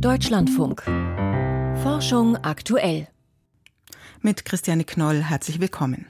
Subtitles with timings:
[0.00, 0.82] Deutschlandfunk.
[1.82, 3.08] Forschung aktuell.
[4.20, 6.06] Mit Christiane Knoll herzlich willkommen.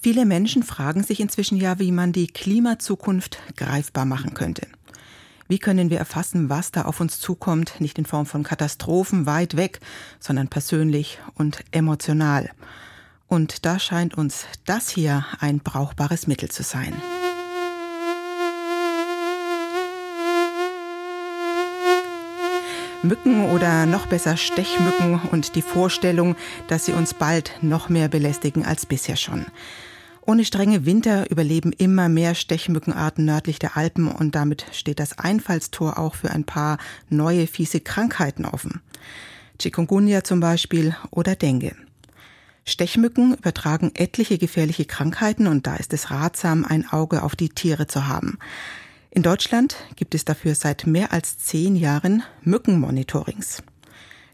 [0.00, 4.66] Viele Menschen fragen sich inzwischen ja, wie man die Klimazukunft greifbar machen könnte.
[5.48, 9.56] Wie können wir erfassen, was da auf uns zukommt, nicht in Form von Katastrophen weit
[9.56, 9.80] weg,
[10.20, 12.50] sondern persönlich und emotional?
[13.26, 16.92] Und da scheint uns das hier ein brauchbares Mittel zu sein.
[23.04, 26.36] Mücken oder noch besser Stechmücken und die Vorstellung,
[26.68, 29.46] dass sie uns bald noch mehr belästigen als bisher schon.
[30.26, 35.98] Ohne strenge Winter überleben immer mehr Stechmückenarten nördlich der Alpen und damit steht das Einfallstor
[35.98, 36.78] auch für ein paar
[37.10, 38.80] neue fiese Krankheiten offen.
[39.58, 41.76] Chikungunya zum Beispiel oder Dengue.
[42.64, 47.86] Stechmücken übertragen etliche gefährliche Krankheiten und da ist es ratsam, ein Auge auf die Tiere
[47.86, 48.38] zu haben.
[49.14, 53.62] In Deutschland gibt es dafür seit mehr als zehn Jahren Mückenmonitorings.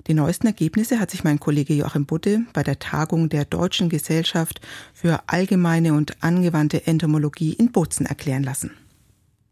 [0.07, 4.63] Die neuesten Ergebnisse hat sich mein Kollege Joachim Butte bei der Tagung der Deutschen Gesellschaft
[4.95, 8.71] für allgemeine und angewandte Entomologie in Bozen erklären lassen.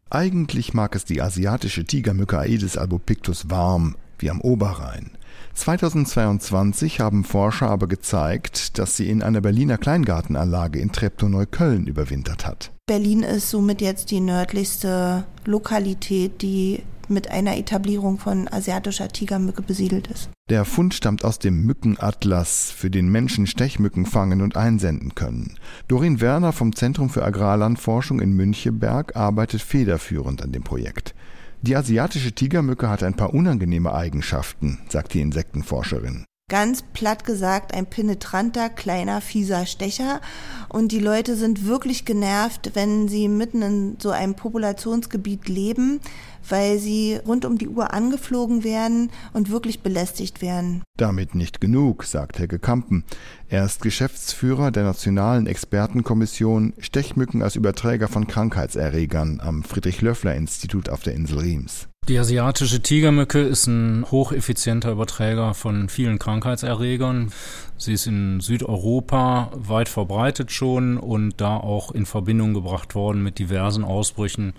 [0.09, 5.11] Eigentlich mag es die asiatische Tigermücke Aedes albopictus warm, wie am Oberrhein.
[5.59, 12.73] 2022 haben Forscher aber gezeigt, dass sie in einer Berliner Kleingartenanlage in Treptow-Neukölln überwintert hat.
[12.87, 20.07] Berlin ist somit jetzt die nördlichste Lokalität, die mit einer Etablierung von asiatischer Tigermücke besiedelt
[20.09, 20.31] ist.
[20.49, 25.57] Der Fund stammt aus dem Mückenatlas, für den Menschen Stechmücken fangen und einsenden können.
[25.89, 31.15] Dorin Werner vom Zentrum für Agrarlandforschung in Müncheberg arbeitet federführend an dem Projekt.
[31.63, 37.87] Die asiatische Tigermücke hat ein paar unangenehme Eigenschaften, sagt die Insektenforscherin ganz platt gesagt ein
[37.87, 40.21] penetranter, kleiner, fieser Stecher.
[40.69, 46.01] Und die Leute sind wirklich genervt, wenn sie mitten in so einem Populationsgebiet leben,
[46.49, 50.83] weil sie rund um die Uhr angeflogen werden und wirklich belästigt werden.
[50.97, 53.05] Damit nicht genug, sagt Helge Kampen.
[53.49, 61.15] Er ist Geschäftsführer der Nationalen Expertenkommission Stechmücken als Überträger von Krankheitserregern am Friedrich-Löffler-Institut auf der
[61.15, 61.88] Insel Riems.
[62.09, 67.33] Die asiatische Tigermücke ist ein hocheffizienter Überträger von vielen Krankheitserregern.
[67.77, 73.39] Sie ist in Südeuropa weit verbreitet schon und da auch in Verbindung gebracht worden mit
[73.39, 74.55] diversen Ausbrüchen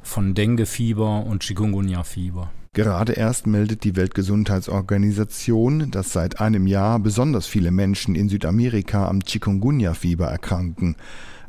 [0.00, 2.52] von Dengue-Fieber und Chikungunya-Fieber.
[2.72, 9.24] Gerade erst meldet die Weltgesundheitsorganisation, dass seit einem Jahr besonders viele Menschen in Südamerika am
[9.24, 10.94] Chikungunya-Fieber erkranken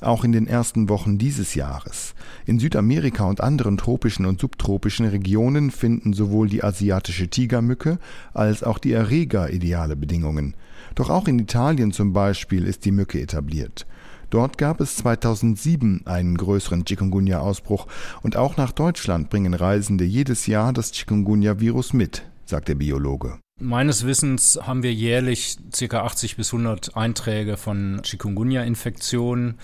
[0.02, 2.14] auch in den ersten Wochen dieses Jahres.
[2.46, 8.00] In Südamerika und anderen tropischen und subtropischen Regionen finden sowohl die asiatische Tigermücke
[8.34, 10.56] als auch die Erreger ideale Bedingungen.
[10.96, 13.86] Doch auch in Italien zum Beispiel ist die Mücke etabliert.
[14.30, 17.88] Dort gab es 2007 einen größeren Chikungunya-Ausbruch
[18.24, 23.40] und auch nach Deutschland bringen Reisende jedes Jahr das Chikungunya-Virus mit, sagt der Biologe.
[23.60, 26.04] Meines Wissens haben wir jährlich ca.
[26.04, 29.58] 80 bis 100 Einträge von Chikungunya-Infektionen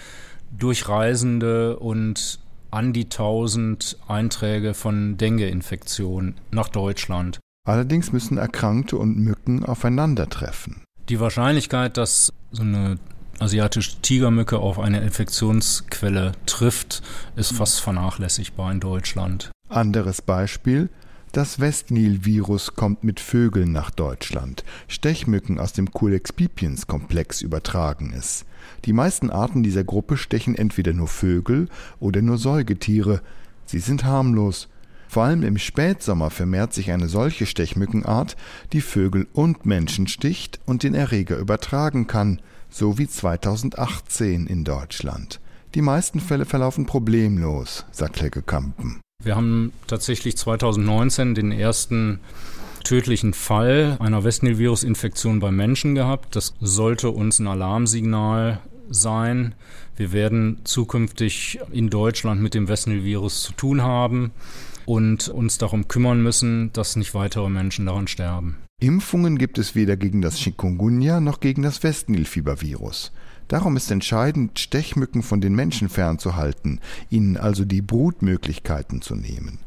[0.52, 2.40] durch Reisende und
[2.72, 7.40] an die 1000 Einträge von Dengue-Infektionen nach Deutschland.
[7.68, 10.84] Allerdings müssen Erkrankte und Mücken aufeinandertreffen.
[11.08, 12.98] Die Wahrscheinlichkeit, dass so eine
[13.40, 17.04] asiatische Tigermücke auf eine Infektionsquelle trifft,
[17.36, 19.52] ist fast vernachlässigbar in Deutschland.
[19.70, 20.90] Anderes Beispiel,
[21.34, 24.64] das Westnil-Virus kommt mit Vögeln nach Deutschland.
[24.88, 28.46] Stechmücken aus dem Culex pipiens Komplex übertragen es.
[28.86, 33.22] Die meisten Arten dieser Gruppe stechen entweder nur Vögel oder nur Säugetiere.
[33.66, 34.70] Sie sind harmlos.
[35.08, 38.38] Vor allem im Spätsommer vermehrt sich eine solche Stechmückenart,
[38.72, 45.40] die Vögel und Menschen sticht und den Erreger übertragen kann, so wie 2018 in Deutschland.
[45.74, 49.02] Die meisten Fälle verlaufen problemlos, sagt Helge Kampen.
[49.24, 52.20] Wir haben tatsächlich 2019 den ersten
[52.84, 56.36] tödlichen Fall einer Westnil-Virus-Infektion bei Menschen gehabt.
[56.36, 59.56] Das sollte uns ein Alarmsignal sein.
[59.96, 64.32] Wir werden zukünftig in Deutschland mit dem Westnil-Virus zu tun haben
[64.86, 68.58] und uns darum kümmern müssen, dass nicht weitere Menschen daran sterben.
[68.82, 73.14] Impfungen gibt es weder gegen das Chikungunya noch gegen das Westnil-Fiebervirus.
[73.54, 76.80] Darum ist entscheidend, Stechmücken von den Menschen fernzuhalten,
[77.12, 79.60] ihnen also die Brutmöglichkeiten zu nehmen.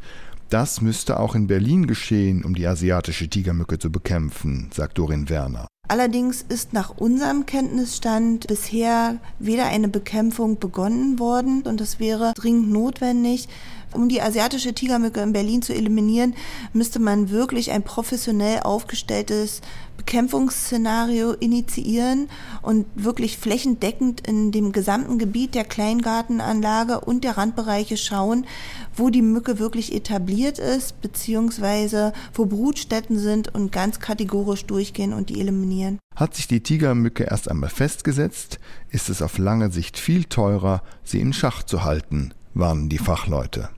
[0.49, 5.69] Das müsste auch in Berlin geschehen, um die asiatische Tigermücke zu bekämpfen, sagt Dorin Werner.
[5.89, 12.73] Allerdings ist nach unserem Kenntnisstand bisher weder eine Bekämpfung begonnen worden und es wäre dringend
[12.73, 13.49] notwendig,
[13.93, 16.35] um die asiatische Tigermücke in Berlin zu eliminieren,
[16.73, 19.63] müsste man wirklich ein professionell aufgestelltes
[19.97, 22.29] Bekämpfungsszenario initiieren
[22.63, 28.47] und wirklich flächendeckend in dem gesamten Gebiet der Kleingartenanlage und der Randbereiche schauen,
[28.95, 35.31] wo die Mücke wirklich etabliert ist, beziehungsweise wo Brutstätten sind und ganz kategorisch durchgehen und
[35.31, 35.76] die eliminieren.
[36.15, 38.59] Hat sich die Tigermücke erst einmal festgesetzt,
[38.91, 43.69] ist es auf lange Sicht viel teurer, sie in Schach zu halten, warnen die Fachleute.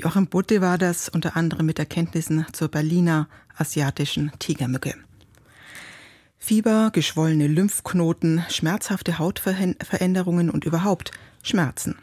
[0.00, 4.94] Joachim Butte war das unter anderem mit Erkenntnissen zur Berliner asiatischen Tigermücke.
[6.38, 11.10] Fieber, geschwollene Lymphknoten, schmerzhafte Hautveränderungen und überhaupt
[11.42, 11.96] Schmerzen.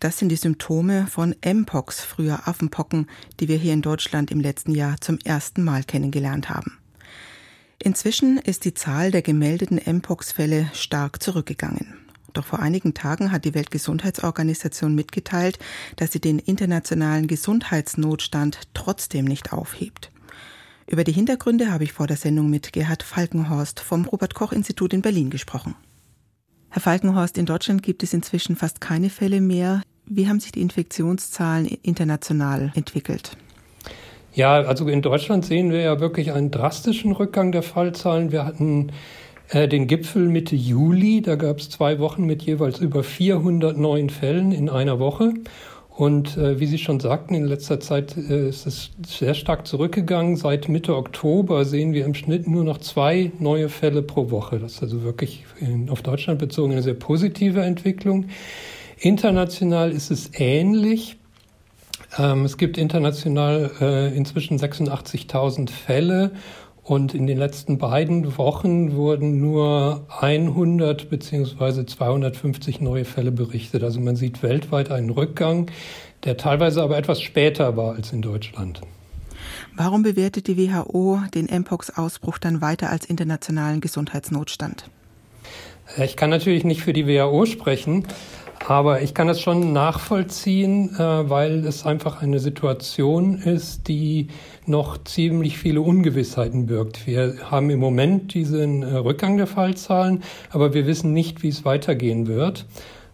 [0.00, 3.08] Das sind die Symptome von Mpox, früher Affenpocken,
[3.40, 6.78] die wir hier in Deutschland im letzten Jahr zum ersten Mal kennengelernt haben.
[7.80, 11.94] Inzwischen ist die Zahl der gemeldeten Mpox-Fälle stark zurückgegangen.
[12.32, 15.58] Doch vor einigen Tagen hat die Weltgesundheitsorganisation mitgeteilt,
[15.96, 20.10] dass sie den internationalen Gesundheitsnotstand trotzdem nicht aufhebt.
[20.86, 24.92] Über die Hintergründe habe ich vor der Sendung mit Gerhard Falkenhorst vom Robert Koch Institut
[24.92, 25.74] in Berlin gesprochen.
[26.70, 29.82] Herr Falkenhorst, in Deutschland gibt es inzwischen fast keine Fälle mehr.
[30.04, 33.36] Wie haben sich die Infektionszahlen international entwickelt?
[34.34, 38.30] Ja, also in Deutschland sehen wir ja wirklich einen drastischen Rückgang der Fallzahlen.
[38.30, 38.92] Wir hatten
[39.50, 44.10] äh, den Gipfel Mitte Juli, da gab es zwei Wochen mit jeweils über 400 neuen
[44.10, 45.32] Fällen in einer Woche.
[45.98, 50.36] Und äh, wie Sie schon sagten, in letzter Zeit äh, ist es sehr stark zurückgegangen.
[50.36, 54.60] Seit Mitte Oktober sehen wir im Schnitt nur noch zwei neue Fälle pro Woche.
[54.60, 58.26] Das ist also wirklich in, auf Deutschland bezogen eine sehr positive Entwicklung.
[59.00, 61.16] International ist es ähnlich.
[62.16, 66.32] Ähm, es gibt international äh, inzwischen 86.000 Fälle
[66.82, 73.82] und in den letzten beiden Wochen wurden nur 100 beziehungsweise 250 neue Fälle berichtet.
[73.84, 75.70] Also man sieht weltweit einen Rückgang,
[76.24, 78.80] der teilweise aber etwas später war als in Deutschland.
[79.76, 84.88] Warum bewertet die WHO den Mpox-Ausbruch dann weiter als internationalen Gesundheitsnotstand?
[86.02, 88.04] Ich kann natürlich nicht für die WHO sprechen,
[88.68, 94.28] aber ich kann das schon nachvollziehen, äh, weil es einfach eine Situation ist, die
[94.66, 97.06] noch ziemlich viele Ungewissheiten birgt.
[97.06, 101.64] Wir haben im Moment diesen äh, Rückgang der Fallzahlen, aber wir wissen nicht, wie es
[101.64, 102.66] weitergehen wird.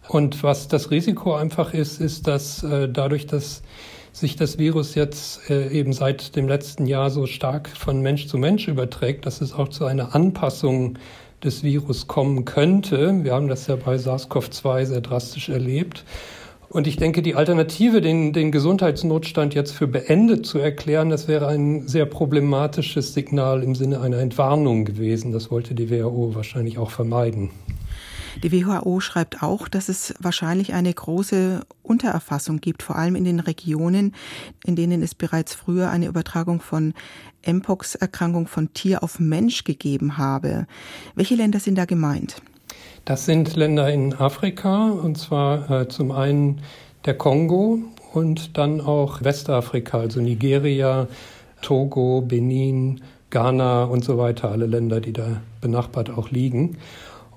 [0.09, 3.63] Und was das Risiko einfach ist, ist, dass äh, dadurch, dass
[4.11, 8.69] sich das Virus jetzt eben seit dem letzten Jahr so stark von Mensch zu Mensch
[8.69, 10.97] überträgt, dass es auch zu einer Anpassung
[11.43, 13.23] des Virus kommen könnte.
[13.23, 16.03] Wir haben das ja bei SARS-CoV-2 sehr drastisch erlebt.
[16.69, 21.47] Und ich denke, die Alternative, den, den Gesundheitsnotstand jetzt für beendet zu erklären, das wäre
[21.47, 25.31] ein sehr problematisches Signal im Sinne einer Entwarnung gewesen.
[25.31, 27.51] Das wollte die WHO wahrscheinlich auch vermeiden.
[28.43, 33.39] Die WHO schreibt auch, dass es wahrscheinlich eine große Untererfassung gibt, vor allem in den
[33.39, 34.13] Regionen,
[34.65, 36.93] in denen es bereits früher eine Übertragung von
[37.45, 40.67] Mpox-Erkrankung von Tier auf Mensch gegeben habe.
[41.15, 42.41] Welche Länder sind da gemeint?
[43.05, 46.61] Das sind Länder in Afrika, und zwar äh, zum einen
[47.05, 47.79] der Kongo
[48.13, 51.07] und dann auch Westafrika, also Nigeria,
[51.61, 56.77] Togo, Benin, Ghana und so weiter, alle Länder, die da benachbart auch liegen.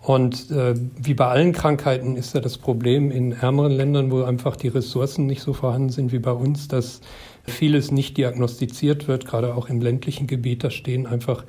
[0.08, 4.56] Und äh, wie bei allen Krankheiten ist ja das Problem in ärmeren Ländern, wo einfach
[4.56, 7.02] die Ressourcen nicht so vorhanden sind wie bei uns, dass
[7.44, 10.64] vieles nicht diagnostiziert wird, gerade auch im ländlichen Gebiet.
[10.64, 11.44] Da stehen einfach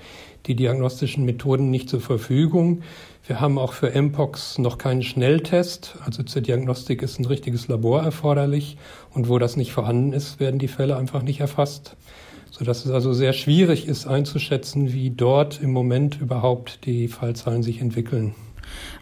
[0.45, 2.81] die diagnostischen Methoden nicht zur Verfügung.
[3.25, 5.95] Wir haben auch für Mpox noch keinen Schnelltest.
[6.05, 8.75] Also zur Diagnostik ist ein richtiges Labor erforderlich.
[9.13, 11.95] Und wo das nicht vorhanden ist, werden die Fälle einfach nicht erfasst
[12.51, 17.79] sodass es also sehr schwierig ist einzuschätzen, wie dort im Moment überhaupt die Fallzahlen sich
[17.79, 18.35] entwickeln.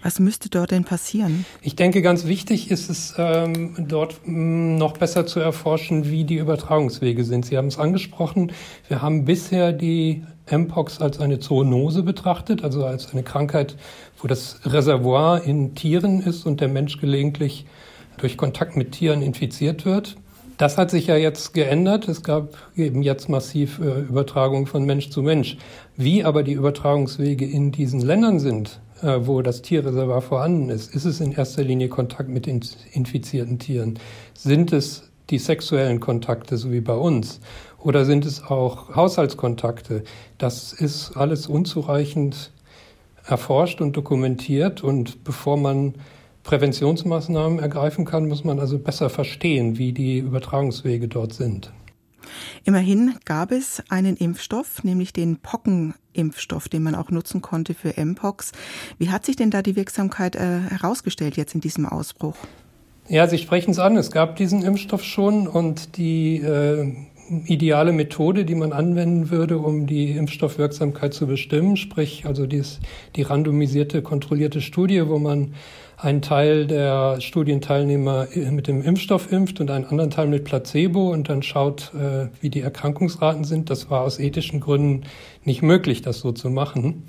[0.04, 1.46] Was müsste dort denn passieren?
[1.62, 6.24] Ich denke, ganz wichtig ist es, ähm, dort mh, mm, noch besser zu erforschen, wie
[6.24, 7.46] die Übertragungswege sind.
[7.46, 8.52] Sie haben es angesprochen.
[8.88, 13.76] Wir haben bisher die Mpox als eine Zoonose betrachtet, also als eine Krankheit,
[14.22, 17.66] wo das Reservoir in Tieren ist und der Mensch gelegentlich
[18.18, 20.18] durch Kontakt mit Tieren infiziert wird.
[20.58, 22.08] Das hat sich ja jetzt geändert.
[22.08, 25.58] Es gab eben jetzt massiv äh, Übertragung von Mensch zu Mensch.
[25.96, 31.20] Wie aber die Übertragungswege in diesen Ländern sind, wo das Tierreservoir vorhanden ist, ist es
[31.20, 34.00] in erster Linie Kontakt mit infizierten Tieren?
[34.34, 37.40] Sind es die sexuellen Kontakte, so wie bei uns?
[37.80, 40.04] Oder sind es auch Haushaltskontakte?
[40.38, 42.52] Das ist alles unzureichend
[43.26, 44.84] erforscht und dokumentiert.
[44.84, 45.96] Und bevor man
[46.44, 51.72] Präventionsmaßnahmen ergreifen kann, muss man also besser verstehen, wie die Übertragungswege dort sind.
[52.64, 58.52] Immerhin gab es einen Impfstoff, nämlich den Pockenimpfstoff, den man auch nutzen konnte für Mpox.
[58.98, 62.38] Wie hat sich denn da die Wirksamkeit äh, herausgestellt jetzt in diesem Ausbruch?
[63.10, 63.96] Ja, Sie sprechen es an.
[63.96, 66.94] Es gab diesen Impfstoff schon und die äh,
[67.46, 72.80] ideale Methode, die man anwenden würde, um die Impfstoffwirksamkeit zu bestimmen, sprich also dies,
[73.16, 75.54] die randomisierte, kontrollierte Studie, wo man
[75.98, 81.28] einen Teil der Studienteilnehmer mit dem Impfstoff impft und einen anderen Teil mit Placebo und
[81.28, 83.72] dann schaut, äh, wie die Erkrankungsraten sind.
[83.72, 85.06] Das war aus ethischen Gründen
[85.44, 87.06] nicht möglich, das so zu machen.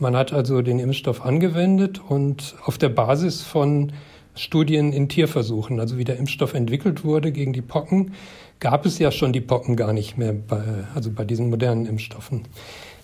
[0.00, 3.92] Man hat also den Impfstoff angewendet und auf der Basis von
[4.34, 8.14] Studien in Tierversuchen, also wie der Impfstoff entwickelt wurde gegen die Pocken,
[8.60, 10.62] gab es ja schon die Pocken gar nicht mehr bei,
[10.94, 12.42] also bei diesen modernen Impfstoffen.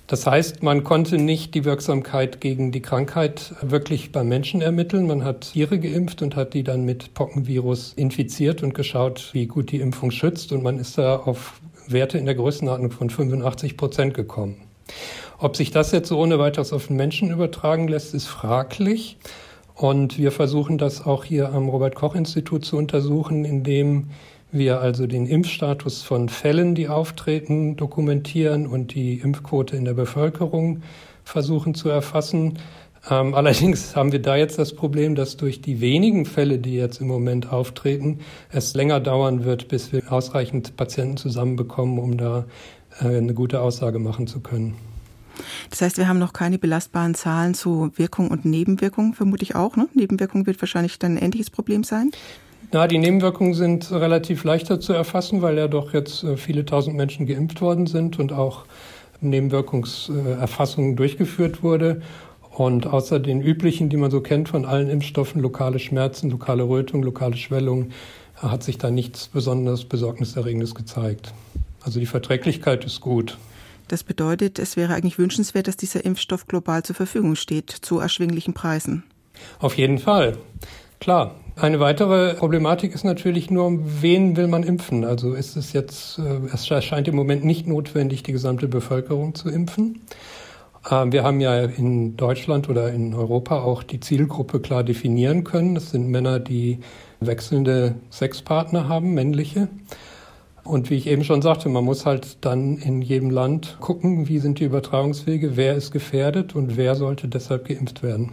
[0.06, 5.06] Das heißt, man konnte nicht die Wirksamkeit gegen die Krankheit wirklich beim Menschen ermitteln.
[5.06, 9.72] Man hat Tiere geimpft und hat die dann mit Pockenvirus infiziert und geschaut, wie gut
[9.72, 10.52] die Impfung schützt.
[10.52, 14.56] Und man ist da auf Werte in der Größenordnung von 85 Prozent gekommen.
[15.38, 19.16] Ob sich das jetzt so ohne weiteres auf den Menschen übertragen lässt, ist fraglich.
[19.74, 24.10] Und wir versuchen das auch hier am Robert Koch Institut zu untersuchen, indem
[24.54, 30.82] wir also den Impfstatus von Fällen, die auftreten, dokumentieren und die Impfquote in der Bevölkerung
[31.24, 32.58] versuchen zu erfassen.
[33.10, 37.00] Ähm, allerdings haben wir da jetzt das Problem, dass durch die wenigen Fälle, die jetzt
[37.00, 38.20] im Moment auftreten,
[38.50, 42.46] es länger dauern wird, bis wir ausreichend Patienten zusammenbekommen, um da
[43.00, 44.76] äh, eine gute Aussage machen zu können.
[45.70, 49.76] Das heißt, wir haben noch keine belastbaren Zahlen zu Wirkung und Nebenwirkung, vermute ich auch.
[49.76, 49.88] Ne?
[49.94, 52.12] Nebenwirkung wird wahrscheinlich dann ein ähnliches Problem sein.
[52.74, 56.96] Na, die Nebenwirkungen sind relativ leichter zu erfassen, weil ja doch jetzt äh, viele tausend
[56.96, 58.64] Menschen geimpft worden sind und auch
[59.20, 62.02] Nebenwirkungserfassungen durchgeführt wurde.
[62.50, 67.04] Und außer den üblichen, die man so kennt von allen Impfstoffen, lokale Schmerzen, lokale Rötung,
[67.04, 67.90] lokale Schwellung,
[68.38, 71.32] hat sich da nichts besonders Besorgniserregendes gezeigt.
[71.80, 73.38] Also die Verträglichkeit ist gut.
[73.86, 78.52] Das bedeutet, es wäre eigentlich wünschenswert, dass dieser Impfstoff global zur Verfügung steht, zu erschwinglichen
[78.52, 79.04] Preisen.
[79.60, 80.38] Auf jeden Fall.
[80.98, 85.04] Klar, eine weitere Problematik ist natürlich nur, wen will man impfen?
[85.04, 89.48] Also ist es jetzt, äh, es erscheint im Moment nicht notwendig, die gesamte Bevölkerung zu
[89.48, 90.00] impfen.
[90.90, 95.76] Ähm, wir haben ja in Deutschland oder in Europa auch die Zielgruppe klar definieren können.
[95.76, 96.80] Das sind Männer, die
[97.20, 99.68] wechselnde Sexpartner haben, männliche.
[100.64, 104.40] Und wie ich eben schon sagte, man muss halt dann in jedem Land gucken, wie
[104.40, 108.32] sind die Übertragungswege, wer ist gefährdet und wer sollte deshalb geimpft werden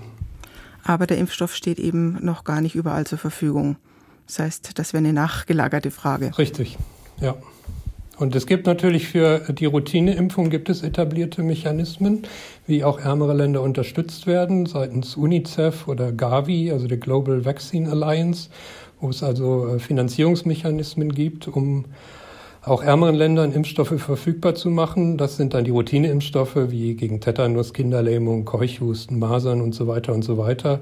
[0.84, 3.78] aber der Impfstoff steht eben noch gar nicht überall zur Verfügung.
[4.28, 6.38] Das heißt, das wäre eine nachgelagerte Frage.
[6.38, 6.78] Richtig,
[7.20, 7.36] ja.
[8.18, 12.22] Und es gibt natürlich für die Routineimpfung gibt es etablierte Mechanismen,
[12.68, 18.50] wie auch ärmere Länder unterstützt werden seitens UNICEF oder Gavi, also der Global Vaccine Alliance,
[19.00, 21.86] wo es also äh, Finanzierungsmechanismen gibt, um
[22.64, 25.18] auch ärmeren Ländern Impfstoffe verfügbar zu machen.
[25.18, 30.24] Das sind dann die Routineimpfstoffe wie gegen Tetanus, Kinderlähmung, Keuchhusten, Masern und so weiter und
[30.24, 30.80] so weiter.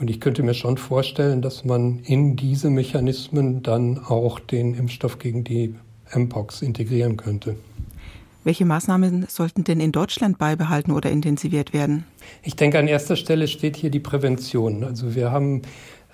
[0.00, 5.18] Und ich könnte mir schon vorstellen, dass man in diese Mechanismen dann auch den Impfstoff
[5.18, 5.74] gegen die
[6.14, 7.56] Mpox integrieren könnte.
[8.44, 12.04] Welche Maßnahmen sollten denn in Deutschland beibehalten oder intensiviert werden?
[12.42, 14.84] Ich denke, an erster Stelle steht hier die Prävention.
[14.84, 15.62] Also wir haben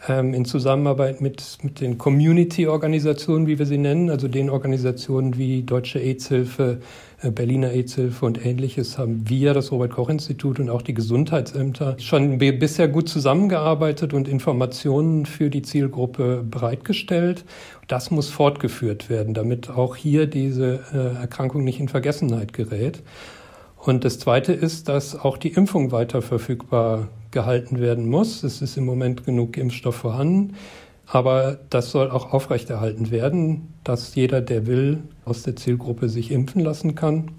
[0.08, 5.62] ähm, in Zusammenarbeit mit, mit den Community-Organisationen, wie wir sie nennen, also den Organisationen wie
[5.62, 6.80] Deutsche AIDS-Hilfe,
[7.22, 12.88] äh, Berliner AIDS-Hilfe und ähnliches, haben wir, das Robert-Koch-Institut und auch die Gesundheitsämter schon bisher
[12.88, 17.44] gut zusammengearbeitet und Informationen für die Zielgruppe bereitgestellt.
[17.88, 23.02] Das muss fortgeführt werden, damit auch hier diese äh, Erkrankung nicht in Vergessenheit gerät.
[23.76, 28.42] Und das Zweite ist, dass auch die Impfung weiter verfügbar gehalten werden muss.
[28.42, 30.54] Es ist im Moment genug Impfstoff vorhanden.
[31.06, 36.62] Aber das soll auch aufrechterhalten werden, dass jeder, der will, aus der Zielgruppe sich impfen
[36.62, 37.32] lassen kann.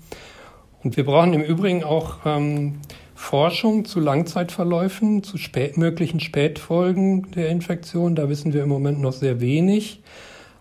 [0.83, 2.81] Und wir brauchen im Übrigen auch ähm,
[3.15, 8.13] Forschung zu Langzeitverläufen, zu spät, möglichen Spätfolgen der Infektion.
[8.13, 10.03] Da wissen wir im Moment noch sehr wenig.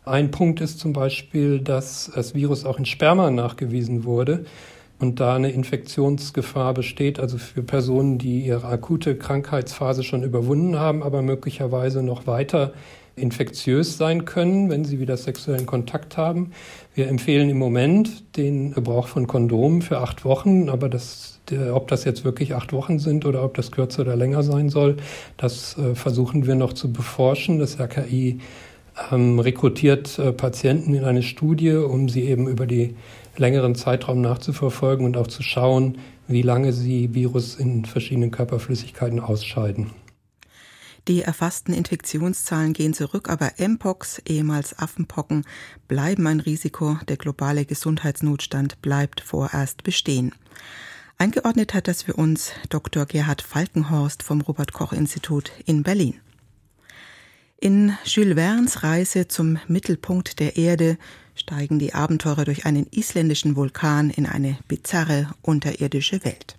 [0.07, 4.47] Ein Punkt ist zum Beispiel, dass das Virus auch in Sperma nachgewiesen wurde
[4.99, 11.03] und da eine Infektionsgefahr besteht, also für Personen, die ihre akute Krankheitsphase schon überwunden haben,
[11.03, 12.73] aber möglicherweise noch weiter
[13.17, 16.51] infektiös sein können, wenn sie wieder sexuellen Kontakt haben.
[16.95, 21.41] Wir empfehlen im Moment den Gebrauch von Kondomen für acht Wochen, aber das,
[21.73, 24.97] ob das jetzt wirklich acht Wochen sind oder ob das kürzer oder länger sein soll,
[25.37, 27.59] das äh, versuchen wir noch zu beforschen.
[27.59, 28.41] Das RKI
[29.13, 32.97] ähm, rekrutiert äh, Patienten in eine Studie, um sie eben über die
[33.37, 39.91] längeren Zeitraum nachzuverfolgen und auch zu schauen, wie lange sie Virus in verschiedenen Körperflüssigkeiten ausscheiden.
[41.07, 45.45] Die erfassten Infektionszahlen gehen zurück, aber Mpox, ehemals Affenpocken,
[45.87, 46.99] bleiben ein Risiko.
[47.09, 50.35] Der globale Gesundheitsnotstand bleibt vorerst bestehen.
[51.19, 53.05] Eingeordnet hat das für uns Dr.
[53.05, 56.21] Gerhard Falkenhorst vom Robert Koch Institut in Berlin.
[57.61, 60.99] In Jules Verne's Reise zum Mittelpunkt der Erde
[61.35, 66.57] steigen die Abenteurer durch einen isländischen Vulkan in eine bizarre unterirdische Welt.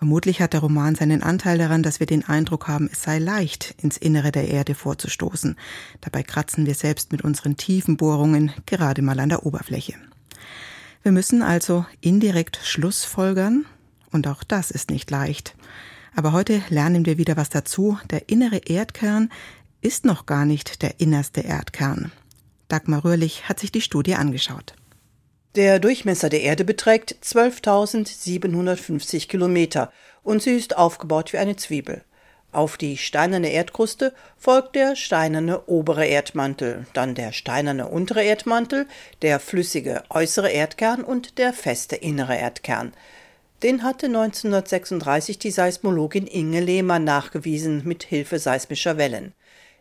[0.00, 3.74] Vermutlich hat der Roman seinen Anteil daran, dass wir den Eindruck haben, es sei leicht,
[3.82, 5.56] ins Innere der Erde vorzustoßen.
[6.00, 9.92] Dabei kratzen wir selbst mit unseren tiefen Bohrungen gerade mal an der Oberfläche.
[11.02, 13.66] Wir müssen also indirekt Schlussfolgern,
[14.10, 15.54] und auch das ist nicht leicht.
[16.16, 17.98] Aber heute lernen wir wieder was dazu.
[18.10, 19.30] Der innere Erdkern
[19.82, 22.10] ist noch gar nicht der innerste Erdkern.
[22.70, 24.74] Dagmar Röhrlich hat sich die Studie angeschaut.
[25.56, 32.04] Der Durchmesser der Erde beträgt 12.750 Kilometer und sie ist aufgebaut wie eine Zwiebel.
[32.52, 38.86] Auf die steinerne Erdkruste folgt der steinerne obere Erdmantel, dann der steinerne untere Erdmantel,
[39.22, 42.92] der flüssige äußere Erdkern und der feste innere Erdkern.
[43.62, 49.34] Den hatte 1936 die Seismologin Inge Lehmann nachgewiesen mit Hilfe seismischer Wellen.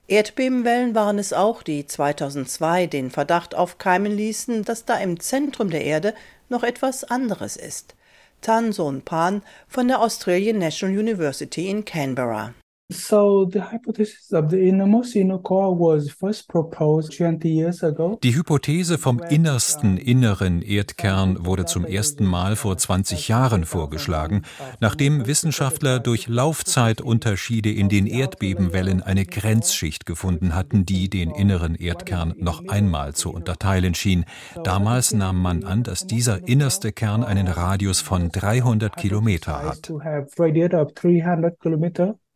[0.09, 5.83] Erdbebenwellen waren es auch, die 2002 den Verdacht aufkeimen ließen, dass da im Zentrum der
[5.83, 6.15] Erde
[6.49, 7.95] noch etwas anderes ist.
[8.41, 12.55] Tan Son Pan von der Australian National University in Canberra.
[12.91, 18.17] So the hypothesis of the innermost inner core was first proposed 20 years ago.
[18.23, 24.41] Die Hypothese vom innersten inneren Erdkern wurde zum ersten Mal vor 20 Jahren vorgeschlagen,
[24.79, 32.33] nachdem Wissenschaftler durch Laufzeitunterschiede in den Erdbebenwellen eine Grenzschicht gefunden hatten, die den inneren Erdkern
[32.39, 34.25] noch einmal zu unterteilen schien.
[34.63, 39.93] Damals nahm man an, dass dieser innerste Kern einen Radius von 300 Kilometer hat.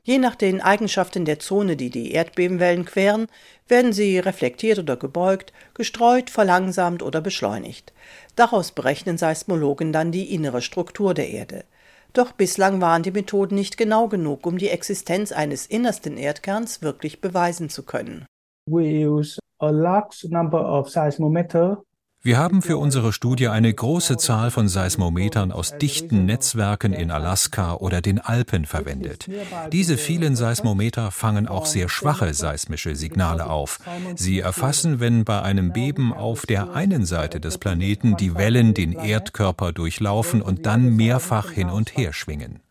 [0.05, 3.27] Je nach den Eigenschaften der Zone, die die Erdbebenwellen queren,
[3.69, 7.93] werden sie reflektiert oder gebeugt, gestreut, verlangsamt oder beschleunigt.
[8.35, 11.63] Daraus berechnen Seismologen dann die innere Struktur der Erde.
[12.11, 17.21] Doch bislang waren die Methoden nicht genau genug, um die Existenz eines innersten Erdkerns wirklich
[17.21, 18.25] beweisen zu können.
[18.69, 21.81] We use a large number of seismometer
[22.25, 27.73] wir haben für unsere Studie eine große Zahl von Seismometern aus dichten Netzwerken in Alaska
[27.73, 29.27] oder den Alpen verwendet.
[29.73, 33.81] Diese vielen Seismometer fangen auch sehr schwache seismische Signale auf.
[34.15, 38.93] Sie erfassen, wenn bei einem Beben auf der einen Seite des Planeten die Wellen den
[38.93, 42.61] Erdkörper durchlaufen und dann mehrfach hin und her schwingen.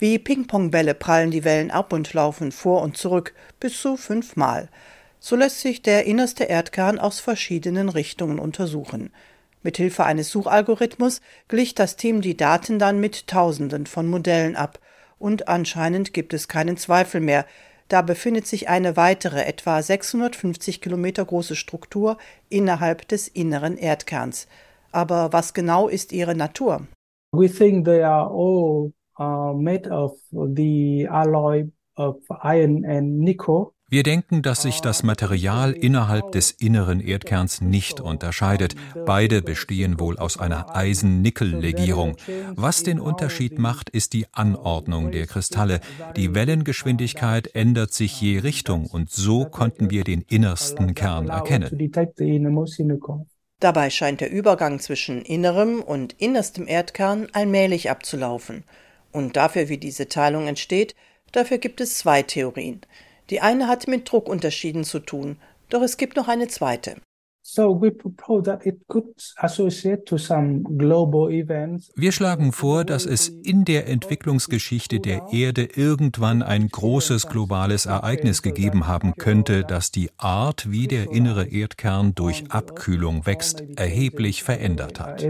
[0.00, 4.68] Wie Ping-Pong-Bälle prallen die Wellen ab und laufen vor und zurück, bis zu fünfmal.
[5.20, 9.10] So lässt sich der innerste Erdkern aus verschiedenen Richtungen untersuchen.
[9.62, 14.78] Mithilfe eines Suchalgorithmus glich das Team die Daten dann mit Tausenden von Modellen ab,
[15.18, 17.44] und anscheinend gibt es keinen Zweifel mehr.
[17.88, 24.46] Da befindet sich eine weitere, etwa 650 Kilometer große Struktur innerhalb des inneren Erdkerns.
[24.92, 26.86] Aber was genau ist ihre Natur?
[27.32, 33.72] We think they are all uh, made of the alloy of iron and nickel.
[33.90, 38.74] Wir denken, dass sich das Material innerhalb des inneren Erdkerns nicht unterscheidet.
[39.06, 42.16] Beide bestehen wohl aus einer Eisen-Nickel-Legierung.
[42.54, 45.80] Was den Unterschied macht, ist die Anordnung der Kristalle.
[46.16, 51.70] Die Wellengeschwindigkeit ändert sich je Richtung und so konnten wir den innersten Kern erkennen.
[53.60, 58.64] Dabei scheint der Übergang zwischen innerem und innerstem Erdkern allmählich abzulaufen.
[59.12, 60.94] Und dafür, wie diese Teilung entsteht,
[61.32, 62.82] dafür gibt es zwei Theorien.
[63.30, 65.36] Die eine hat mit Druckunterschieden zu tun,
[65.68, 66.96] doch es gibt noch eine zweite.
[71.96, 78.42] Wir schlagen vor, dass es in der Entwicklungsgeschichte der Erde irgendwann ein großes globales Ereignis
[78.42, 85.00] gegeben haben könnte, das die Art, wie der innere Erdkern durch Abkühlung wächst, erheblich verändert
[85.00, 85.22] hat.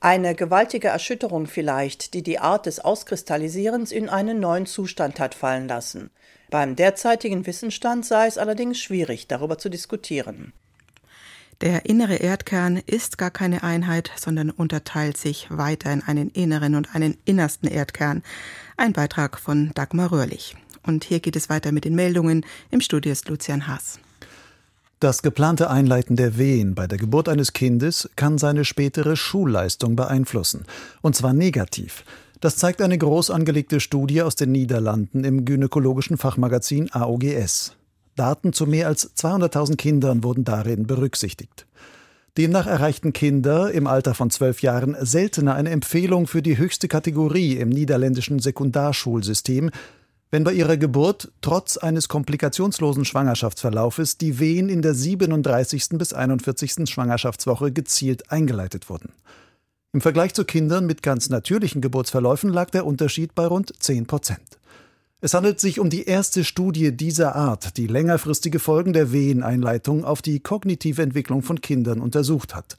[0.00, 5.66] Eine gewaltige Erschütterung vielleicht, die die Art des Auskristallisierens in einen neuen Zustand hat fallen
[5.66, 6.10] lassen.
[6.50, 10.52] Beim derzeitigen Wissensstand sei es allerdings schwierig, darüber zu diskutieren.
[11.60, 16.94] Der innere Erdkern ist gar keine Einheit, sondern unterteilt sich weiter in einen inneren und
[16.94, 18.22] einen innersten Erdkern.
[18.76, 20.54] Ein Beitrag von Dagmar Röhrlich.
[20.84, 22.46] Und hier geht es weiter mit den Meldungen.
[22.70, 23.98] Im Studio ist Lucian Haas.
[25.00, 30.64] Das geplante Einleiten der Wehen bei der Geburt eines Kindes kann seine spätere Schulleistung beeinflussen.
[31.02, 32.02] Und zwar negativ.
[32.40, 37.76] Das zeigt eine groß angelegte Studie aus den Niederlanden im gynäkologischen Fachmagazin AOGS.
[38.16, 41.66] Daten zu mehr als 200.000 Kindern wurden darin berücksichtigt.
[42.36, 47.56] Demnach erreichten Kinder im Alter von zwölf Jahren seltener eine Empfehlung für die höchste Kategorie
[47.56, 49.70] im niederländischen Sekundarschulsystem,
[50.30, 55.90] Wenn bei ihrer Geburt trotz eines komplikationslosen Schwangerschaftsverlaufes die Wehen in der 37.
[55.92, 56.86] bis 41.
[56.86, 59.12] Schwangerschaftswoche gezielt eingeleitet wurden.
[59.94, 64.58] Im Vergleich zu Kindern mit ganz natürlichen Geburtsverläufen lag der Unterschied bei rund 10 Prozent.
[65.22, 70.20] Es handelt sich um die erste Studie dieser Art, die längerfristige Folgen der Weheneinleitung auf
[70.20, 72.76] die kognitive Entwicklung von Kindern untersucht hat.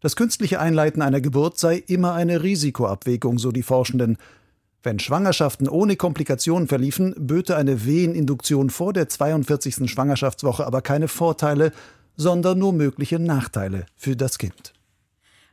[0.00, 4.16] Das künstliche Einleiten einer Geburt sei immer eine Risikoabwägung, so die Forschenden.
[4.82, 9.90] Wenn Schwangerschaften ohne Komplikationen verliefen, böte eine Weheninduktion vor der 42.
[9.90, 11.72] Schwangerschaftswoche aber keine Vorteile,
[12.16, 14.72] sondern nur mögliche Nachteile für das Kind.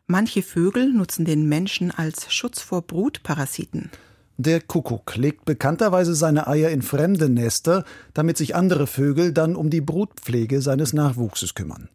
[0.07, 3.89] Manche Vögel nutzen den Menschen als Schutz vor Brutparasiten.
[4.37, 9.69] Der Kuckuck legt bekannterweise seine Eier in fremde Nester, damit sich andere Vögel dann um
[9.69, 11.89] die Brutpflege seines Nachwuchses kümmern.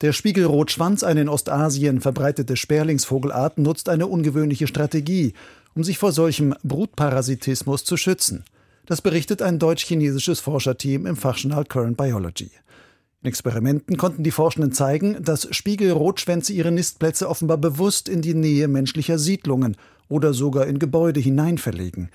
[0.00, 5.34] Der Spiegelrotschwanz, eine in Ostasien verbreitete Sperlingsvogelart, nutzt eine ungewöhnliche Strategie,
[5.74, 8.44] um sich vor solchem Brutparasitismus zu schützen.
[8.86, 12.50] Das berichtet ein deutsch-chinesisches Forscherteam im Fachjournal Current Biology.
[13.22, 18.66] In Experimenten konnten die Forschenden zeigen, dass Spiegelrotschwänze ihre Nistplätze offenbar bewusst in die Nähe
[18.66, 19.76] menschlicher Siedlungen
[20.08, 22.10] oder sogar in Gebäude hinein verlegen.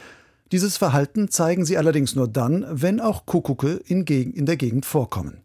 [0.51, 5.37] Dieses Verhalten zeigen sie allerdings nur dann, wenn auch Kuckucke in, in der Gegend vorkommen.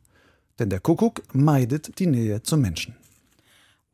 [0.59, 2.97] Denn der Kuckuck meidet die Nähe zum Menschen.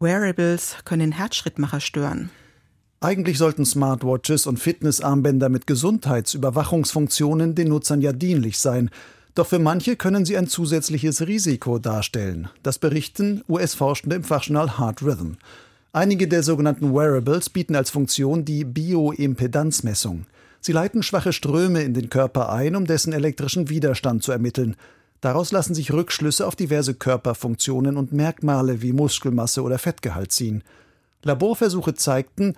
[0.01, 2.31] Wearables können Herzschrittmacher stören.
[3.01, 8.91] Eigentlich sollten Smartwatches und Fitnessarmbänder mit Gesundheitsüberwachungsfunktionen den Nutzern ja dienlich sein,
[9.37, 12.49] doch für manche können sie ein zusätzliches Risiko darstellen.
[12.65, 15.35] Das berichten US-Forschende im Fachjournal Heart Rhythm.
[15.93, 20.27] Einige der sogenannten Wearables bieten als Funktion die Bioimpedanzmessung.
[20.61, 24.75] Sie leiten schwache Ströme in den Körper ein, um dessen elektrischen Widerstand zu ermitteln.
[25.21, 30.65] Daraus lassen sich Rückschlüsse auf diverse Körperfunktionen und Merkmale wie Muskelmasse oder Fettgehalt ziehen.
[31.23, 32.55] Laborversuche zeigten,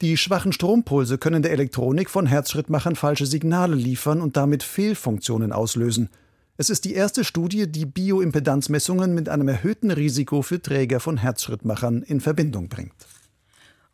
[0.00, 6.08] die schwachen Strompulse können der Elektronik von Herzschrittmachern falsche Signale liefern und damit Fehlfunktionen auslösen.
[6.56, 12.02] Es ist die erste Studie, die Bioimpedanzmessungen mit einem erhöhten Risiko für Träger von Herzschrittmachern
[12.02, 12.92] in Verbindung bringt.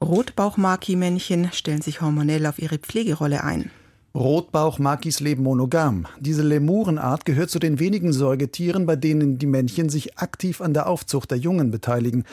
[0.03, 3.71] Rotbauchmaki-Männchen stellen sich hormonell auf ihre Pflegerolle ein.
[4.17, 6.07] Rotbauchmakis leben monogam.
[6.19, 10.89] Diese Lemurenart gehört zu den wenigen Säugetieren, bei denen die Männchen sich aktiv an der
[10.89, 12.25] Aufzucht der Jungen beteiligen.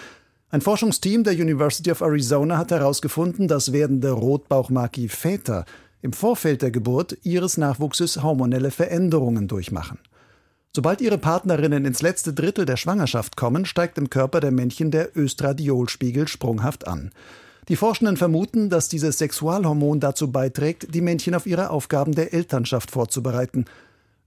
[0.53, 5.65] Ein Forschungsteam der University of Arizona hat herausgefunden, dass werdende Rotbauchmaki-Väter
[6.03, 9.97] im Vorfeld der Geburt ihres Nachwuchses hormonelle Veränderungen durchmachen.
[10.71, 15.17] Sobald ihre Partnerinnen ins letzte Drittel der Schwangerschaft kommen, steigt im Körper der Männchen der
[15.17, 17.09] Östradiolspiegel sprunghaft an.
[17.67, 22.91] Die Forschenden vermuten, dass dieses Sexualhormon dazu beiträgt, die Männchen auf ihre Aufgaben der Elternschaft
[22.91, 23.65] vorzubereiten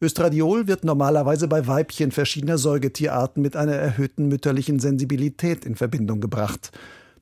[0.03, 6.71] Östradiol wird normalerweise bei Weibchen verschiedener Säugetierarten mit einer erhöhten mütterlichen Sensibilität in Verbindung gebracht.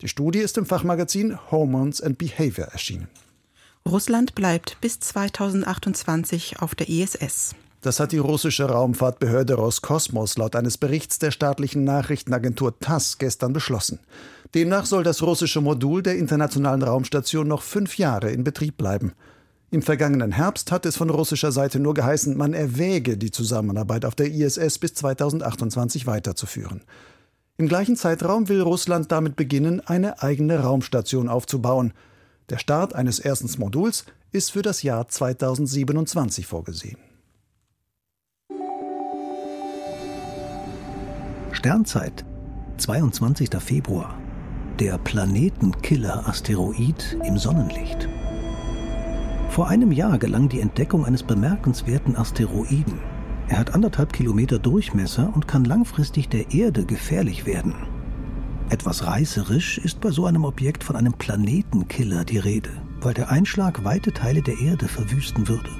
[0.00, 3.06] Die Studie ist im Fachmagazin Hormones and Behavior erschienen.
[3.86, 7.54] Russland bleibt bis 2028 auf der ISS.
[7.80, 14.00] Das hat die russische Raumfahrtbehörde Roskosmos laut eines Berichts der staatlichen Nachrichtenagentur TASS gestern beschlossen.
[14.54, 19.12] Demnach soll das russische Modul der internationalen Raumstation noch fünf Jahre in Betrieb bleiben.
[19.74, 24.14] Im vergangenen Herbst hat es von russischer Seite nur geheißen, man erwäge, die Zusammenarbeit auf
[24.14, 26.82] der ISS bis 2028 weiterzuführen.
[27.56, 31.92] Im gleichen Zeitraum will Russland damit beginnen, eine eigene Raumstation aufzubauen.
[32.50, 36.98] Der Start eines ersten Moduls ist für das Jahr 2027 vorgesehen.
[41.50, 42.24] Sternzeit,
[42.76, 43.50] 22.
[43.58, 44.16] Februar.
[44.78, 48.08] Der Planetenkiller-Asteroid im Sonnenlicht.
[49.54, 52.98] Vor einem Jahr gelang die Entdeckung eines bemerkenswerten Asteroiden.
[53.46, 57.72] Er hat anderthalb Kilometer Durchmesser und kann langfristig der Erde gefährlich werden.
[58.68, 63.84] Etwas reißerisch ist bei so einem Objekt von einem Planetenkiller die Rede, weil der Einschlag
[63.84, 65.70] weite Teile der Erde verwüsten würde.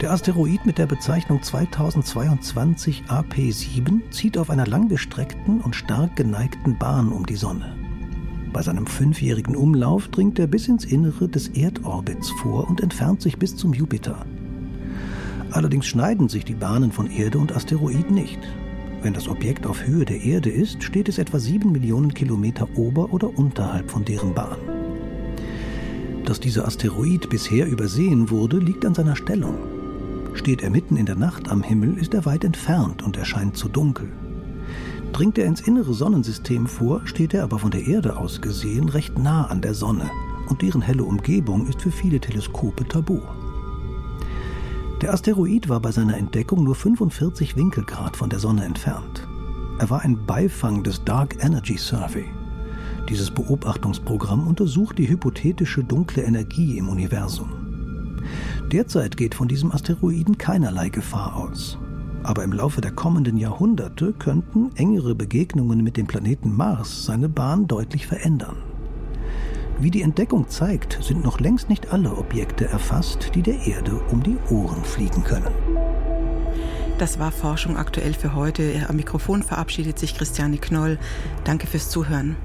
[0.00, 7.12] Der Asteroid mit der Bezeichnung 2022 AP7 zieht auf einer langgestreckten und stark geneigten Bahn
[7.12, 7.87] um die Sonne.
[8.52, 13.38] Bei seinem fünfjährigen Umlauf dringt er bis ins Innere des Erdorbits vor und entfernt sich
[13.38, 14.24] bis zum Jupiter.
[15.50, 18.38] Allerdings schneiden sich die Bahnen von Erde und Asteroid nicht.
[19.02, 23.12] Wenn das Objekt auf Höhe der Erde ist, steht es etwa sieben Millionen Kilometer ober-
[23.12, 24.58] oder unterhalb von deren Bahn.
[26.24, 29.54] Dass dieser Asteroid bisher übersehen wurde, liegt an seiner Stellung.
[30.34, 33.68] Steht er mitten in der Nacht am Himmel, ist er weit entfernt und erscheint zu
[33.68, 34.08] dunkel.
[35.12, 39.18] Dringt er ins innere Sonnensystem vor, steht er aber von der Erde aus gesehen recht
[39.18, 40.10] nah an der Sonne
[40.48, 43.20] und deren helle Umgebung ist für viele Teleskope tabu.
[45.00, 49.26] Der Asteroid war bei seiner Entdeckung nur 45 Winkelgrad von der Sonne entfernt.
[49.78, 52.24] Er war ein Beifang des Dark Energy Survey.
[53.08, 57.50] Dieses Beobachtungsprogramm untersucht die hypothetische dunkle Energie im Universum.
[58.72, 61.78] Derzeit geht von diesem Asteroiden keinerlei Gefahr aus.
[62.28, 67.66] Aber im Laufe der kommenden Jahrhunderte könnten engere Begegnungen mit dem Planeten Mars seine Bahn
[67.66, 68.58] deutlich verändern.
[69.80, 74.22] Wie die Entdeckung zeigt, sind noch längst nicht alle Objekte erfasst, die der Erde um
[74.22, 75.54] die Ohren fliegen können.
[76.98, 78.84] Das war Forschung aktuell für heute.
[78.86, 80.98] Am Mikrofon verabschiedet sich Christiane Knoll.
[81.44, 82.36] Danke fürs Zuhören.